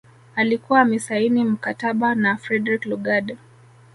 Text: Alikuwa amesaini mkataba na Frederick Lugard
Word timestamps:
Alikuwa 0.35 0.81
amesaini 0.81 1.43
mkataba 1.43 2.15
na 2.15 2.37
Frederick 2.37 2.85
Lugard 2.85 3.37